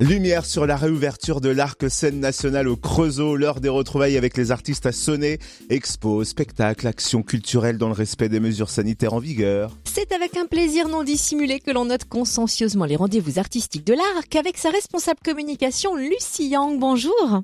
Lumière 0.00 0.44
sur 0.44 0.66
la 0.66 0.76
réouverture 0.76 1.40
de 1.40 1.50
l'arc 1.50 1.90
scène 1.90 2.20
nationale 2.20 2.68
au 2.68 2.76
Creusot, 2.76 3.36
l'heure 3.36 3.60
des 3.60 3.68
retrouvailles 3.68 4.16
avec 4.16 4.36
les 4.36 4.50
artistes 4.50 4.86
à 4.86 4.92
sonner, 4.92 5.38
expos, 5.68 6.26
spectacles, 6.26 6.86
actions 6.86 7.22
culturelles 7.22 7.78
dans 7.78 7.88
le 7.88 7.94
respect 7.94 8.28
des 8.28 8.40
mesures 8.40 8.70
sanitaires 8.70 9.12
en 9.12 9.18
vigueur. 9.18 9.76
C'est 9.84 10.12
avec 10.12 10.36
un 10.36 10.46
plaisir 10.46 10.88
non 10.88 11.02
dissimulé 11.02 11.60
que 11.60 11.70
l'on 11.70 11.84
note 11.84 12.04
consciencieusement 12.06 12.86
les 12.86 12.96
rendez-vous 12.96 13.38
artistiques 13.38 13.86
de 13.86 13.94
l'arc 13.94 14.34
avec 14.36 14.56
sa 14.56 14.70
responsable 14.70 15.20
communication 15.24 15.94
Lucie 15.94 16.48
Yang. 16.48 16.78
Bonjour. 16.78 17.42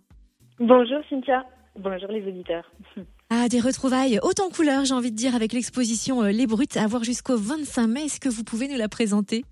Bonjour 0.59 1.01
Cynthia. 1.11 1.45
Bonjour 1.79 2.11
les 2.11 2.27
auditeurs. 2.27 2.71
Ah, 3.29 3.49
des 3.49 3.59
retrouvailles 3.59 4.21
hautes 4.23 4.39
en 4.39 4.51
couleurs, 4.51 4.85
j'ai 4.85 4.95
envie 4.95 5.11
de 5.11 5.17
dire, 5.17 5.35
avec 5.35 5.53
l'exposition 5.53 6.23
euh, 6.23 6.31
Les 6.31 6.47
Brutes 6.47 6.77
à 6.77 6.87
voir 6.87 7.03
jusqu'au 7.03 7.37
25 7.37 7.89
mai. 7.89 8.05
Est-ce 8.05 8.21
que 8.21 8.29
vous 8.29 8.45
pouvez 8.45 8.69
nous 8.69 8.77
la 8.77 8.89
présenter? 8.89 9.45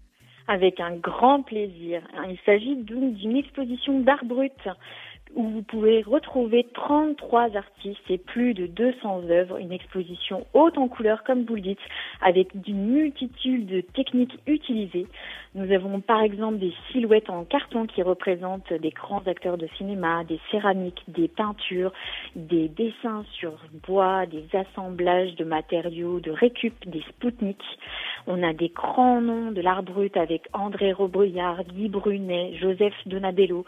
Avec 0.49 0.81
un 0.81 0.97
grand 0.97 1.43
plaisir. 1.43 2.03
Il 2.29 2.39
s'agit 2.45 2.77
d'une 2.77 3.37
exposition 3.37 4.01
d'art 4.01 4.25
brut 4.25 4.53
où 5.35 5.49
vous 5.49 5.63
pouvez 5.63 6.03
retrouver 6.03 6.67
33 6.75 7.57
artistes 7.57 8.09
et 8.09 8.19
plus 8.19 8.55
de 8.55 8.67
200 8.67 9.25
œuvres, 9.31 9.59
une 9.59 9.73
exposition 9.73 10.47
haute 10.55 10.79
en 10.79 10.89
couleurs 10.89 11.25
comme 11.25 11.45
vous 11.45 11.57
le 11.57 11.61
dites, 11.61 11.79
avec 12.21 12.49
une 12.67 12.87
multitude 12.87 13.67
de 13.67 13.81
techniques 13.81 14.39
utilisées. 14.47 15.07
Nous 15.55 15.73
avons 15.73 16.01
par 16.01 16.23
exemple 16.23 16.59
des 16.59 16.73
silhouettes 16.91 17.31
en 17.31 17.45
carton 17.45 17.87
qui 17.87 18.03
représentent 18.03 18.73
des 18.73 18.91
grands 18.91 19.23
acteurs 19.27 19.59
de 19.59 19.69
cinéma, 19.77 20.25
des 20.25 20.41
céramiques, 20.51 21.03
des 21.09 21.29
peintures, 21.29 21.93
des 22.37 22.69
dessins 22.69 23.25
sur 23.33 23.55
bois, 23.87 24.27
des 24.27 24.47
assemblages 24.53 25.35
de 25.37 25.45
matériaux, 25.45 26.21
de 26.21 26.31
récup, 26.31 26.75
des 26.89 27.03
spoutniks. 27.09 27.79
On 28.27 28.43
a 28.43 28.55
des 28.55 28.69
grands 28.69 29.21
noms 29.21 29.53
de 29.53 29.61
l'art 29.61 29.83
brut 29.83 30.17
avec 30.17 30.49
André 30.55 30.93
Robillard, 30.93 31.63
Guy 31.65 31.89
Brunet, 31.91 32.55
Joseph 32.59 32.95
Donabello 33.05 33.67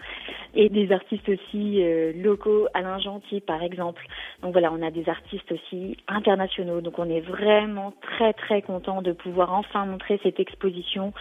et 0.55 0.70
des 0.70 0.91
artistes 0.92 1.29
aussi 1.29 1.82
euh, 1.82 2.12
locaux, 2.16 2.66
Alain 2.73 2.98
Gentil 2.98 3.43
par 3.43 3.63
exemple. 3.63 4.02
Donc 4.43 4.52
voilà, 4.52 4.73
on 4.73 4.80
a 4.80 4.90
des 4.90 5.09
artistes 5.10 5.52
aussi 5.52 5.98
internationaux. 6.09 6.80
Donc 6.80 6.98
on 6.98 7.09
est 7.10 7.21
vraiment 7.21 7.93
très 8.01 8.32
très 8.32 8.63
content 8.63 9.02
de 9.02 9.13
pouvoir 9.13 9.52
enfin 9.52 9.85
montrer 9.85 10.18
cette 10.23 10.40
exposition 10.40 11.13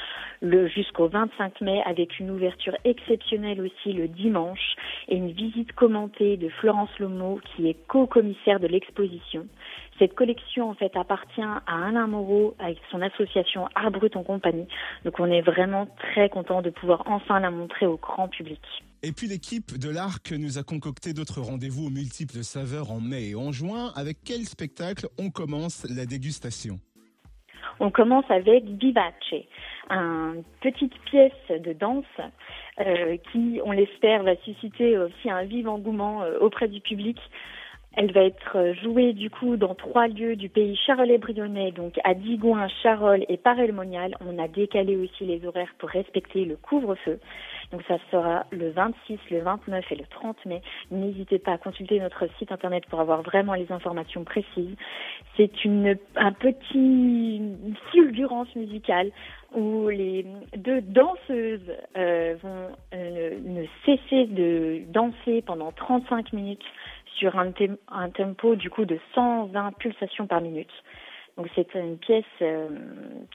jusqu'au 0.73 1.09
25 1.09 1.59
mai 1.59 1.81
avec 1.85 2.19
une 2.19 2.31
ouverture 2.31 2.77
exceptionnelle 2.85 3.59
aussi 3.59 3.91
le 3.91 4.07
dimanche 4.07 4.75
et 5.09 5.15
une 5.17 5.31
visite 5.31 5.73
commentée 5.73 6.37
de 6.37 6.47
Florence 6.47 6.97
Lomo 6.99 7.41
qui 7.43 7.67
est 7.69 7.77
co-commissaire 7.87 8.61
de 8.61 8.67
l'exposition. 8.67 9.45
Cette 9.97 10.13
collection 10.13 10.69
en 10.69 10.73
fait 10.73 10.95
appartient 10.97 11.41
à 11.41 11.87
Alain 11.87 12.07
Moreau 12.07 12.53
avec 12.59 12.77
son 12.91 13.01
association 13.01 13.24
Art 13.75 13.91
Brut 13.91 14.15
en 14.15 14.23
compagnie. 14.23 14.67
Donc 15.03 15.19
on 15.19 15.31
est 15.31 15.41
vraiment 15.41 15.87
très 15.97 16.29
content 16.29 16.61
de 16.61 16.69
pouvoir 16.69 17.03
enfin 17.05 17.39
la 17.39 17.51
montrer 17.51 17.85
au 17.85 17.97
grand 17.97 18.27
public. 18.27 18.61
Et 19.03 19.11
puis 19.11 19.27
l'équipe 19.27 19.77
de 19.77 19.89
l'Arc 19.89 20.31
nous 20.31 20.57
a 20.57 20.63
concocté 20.63 21.13
d'autres 21.13 21.41
rendez-vous 21.41 21.87
aux 21.87 21.91
multiples 21.91 22.43
saveurs 22.43 22.91
en 22.91 22.99
mai 22.99 23.29
et 23.29 23.35
en 23.35 23.51
juin. 23.51 23.91
Avec 23.95 24.17
quel 24.25 24.41
spectacle 24.45 25.07
on 25.19 25.29
commence 25.29 25.85
la 25.89 26.05
dégustation? 26.05 26.79
On 27.79 27.91
commence 27.91 28.25
avec 28.29 28.63
Vivace, 28.63 29.13
une 29.89 30.43
petite 30.61 30.93
pièce 31.03 31.33
de 31.49 31.73
danse 31.73 32.05
euh, 32.79 33.17
qui, 33.31 33.59
on 33.63 33.71
l'espère, 33.71 34.23
va 34.23 34.35
susciter 34.37 34.97
aussi 34.97 35.29
un 35.29 35.43
vif 35.43 35.67
engouement 35.67 36.23
euh, 36.23 36.39
auprès 36.39 36.67
du 36.67 36.79
public. 36.79 37.17
Elle 37.97 38.11
va 38.11 38.23
être 38.23 38.73
jouée 38.83 39.13
du 39.13 39.29
coup 39.29 39.55
dans 39.55 39.73
trois 39.73 40.07
lieux 40.07 40.35
du 40.35 40.49
pays 40.49 40.75
charolais-brionnais, 40.75 41.71
donc 41.71 41.97
à 42.03 42.13
Digoin, 42.13 42.67
Charolles 42.83 43.25
et 43.29 43.37
Paray-le-Monial. 43.37 44.15
On 44.25 44.37
a 44.37 44.47
décalé 44.47 44.97
aussi 44.97 45.25
les 45.25 45.45
horaires 45.45 45.73
pour 45.79 45.89
respecter 45.89 46.43
le 46.43 46.57
couvre-feu. 46.57 47.19
Donc 47.71 47.81
ça 47.87 47.97
sera 48.11 48.45
le 48.51 48.69
26, 48.71 49.17
le 49.31 49.39
29 49.39 49.91
et 49.91 49.95
le 49.95 50.05
30 50.05 50.45
mai. 50.45 50.61
N'hésitez 50.91 51.39
pas 51.39 51.53
à 51.53 51.57
consulter 51.57 51.99
notre 51.99 52.27
site 52.37 52.51
internet 52.51 52.85
pour 52.89 52.99
avoir 52.99 53.21
vraiment 53.21 53.53
les 53.53 53.71
informations 53.71 54.23
précises. 54.23 54.75
C'est 55.37 55.63
une 55.63 55.97
un 56.15 56.31
petit 56.31 57.41
fulgurance 57.91 58.53
musicale 58.55 59.11
où 59.53 59.87
les 59.87 60.25
deux 60.57 60.81
danseuses 60.81 61.71
euh, 61.97 62.35
vont 62.41 62.67
euh, 62.93 63.39
ne 63.43 63.65
cesser 63.85 64.25
de 64.25 64.81
danser 64.89 65.41
pendant 65.45 65.71
35 65.71 66.33
minutes 66.33 66.63
sur 67.17 67.37
un, 67.37 67.51
un, 67.89 68.09
tempo 68.09 68.55
du 68.55 68.69
coup 68.69 68.85
de 68.85 68.99
120 69.13 69.73
pulsations 69.77 70.27
par 70.27 70.41
minute. 70.41 70.71
Donc 71.37 71.47
c'est 71.55 71.73
une 71.75 71.97
pièce 71.97 72.23
euh, 72.41 72.69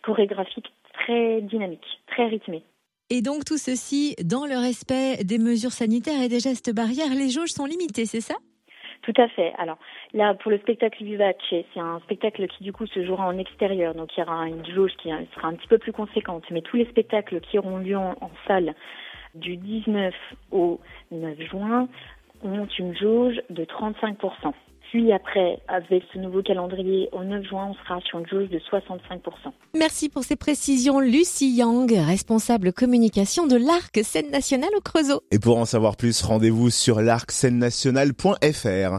chorégraphique 0.03 0.73
très 0.95 1.41
dynamique, 1.43 2.01
très 2.07 2.27
rythmée. 2.27 2.63
Et 3.11 3.23
donc 3.23 3.45
tout 3.45 3.59
ceci 3.59 4.15
dans 4.25 4.47
le 4.47 4.57
respect 4.57 5.25
des 5.25 5.39
mesures 5.39 5.73
sanitaires 5.73 6.23
et 6.23 6.29
des 6.29 6.41
gestes 6.41 6.73
barrières. 6.75 7.11
Les 7.11 7.29
jauges 7.29 7.51
sont 7.51 7.67
limitées, 7.67 8.07
c'est 8.07 8.21
ça? 8.21 8.37
Tout 9.03 9.15
à 9.17 9.29
fait. 9.29 9.53
Alors 9.59 9.79
là, 10.13 10.35
pour 10.35 10.51
le 10.51 10.59
spectacle 10.59 11.03
Vivace, 11.03 11.35
c'est 11.51 11.65
un 11.77 12.01
spectacle 12.01 12.47
qui 12.49 12.63
du 12.63 12.73
coup 12.73 12.87
se 12.87 13.05
jouera 13.05 13.27
en 13.27 13.39
extérieur, 13.39 13.95
donc 13.95 14.11
il 14.17 14.21
y 14.21 14.23
aura 14.23 14.47
une 14.47 14.65
jauge 14.67 14.93
qui 15.03 15.09
sera 15.35 15.49
un 15.49 15.55
petit 15.55 15.69
peu 15.69 15.79
plus 15.79 15.93
conséquente. 15.93 16.45
Mais 16.51 16.61
tous 16.61 16.77
les 16.77 16.85
spectacles 16.87 17.41
qui 17.41 17.59
auront 17.59 17.79
lieu 17.79 17.97
en, 17.97 18.15
en 18.21 18.31
salle 18.47 18.75
du 19.35 19.57
19 19.57 20.15
au 20.51 20.81
9 21.11 21.41
juin 21.51 21.89
ont 22.43 22.67
une 22.79 22.97
jauge 22.97 23.41
de 23.51 23.65
35%. 23.65 24.53
Puis 24.91 25.13
après, 25.13 25.61
avec 25.69 26.03
ce 26.13 26.19
nouveau 26.19 26.43
calendrier, 26.43 27.09
au 27.13 27.23
9 27.23 27.45
juin, 27.45 27.69
on 27.71 27.75
sera 27.75 28.01
sur 28.01 28.19
une 28.19 28.27
jauge 28.27 28.49
de 28.49 28.59
65%. 28.59 29.21
Merci 29.77 30.09
pour 30.09 30.25
ces 30.25 30.35
précisions, 30.35 30.99
Lucie 30.99 31.55
Yang, 31.55 31.93
responsable 31.93 32.73
communication 32.73 33.47
de 33.47 33.55
l'Arc 33.57 34.01
Scène 34.03 34.33
Nationale 34.33 34.71
au 34.77 34.81
Creusot. 34.81 35.21
Et 35.31 35.39
pour 35.39 35.59
en 35.59 35.65
savoir 35.65 35.97
plus, 35.97 36.21
rendez-vous 36.23 36.71
sur 36.71 37.01
l'arc 37.01 37.31
nationale.fr. 37.45 38.99